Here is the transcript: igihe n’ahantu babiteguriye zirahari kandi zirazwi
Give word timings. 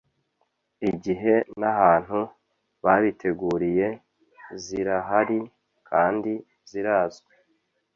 igihe 0.91 1.33
n’ahantu 1.59 2.19
babiteguriye 2.83 3.87
zirahari 4.63 5.39
kandi 5.89 6.33
zirazwi 6.69 7.33